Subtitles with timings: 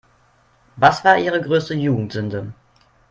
[0.79, 2.53] Was war Ihre größte Jugendsünde?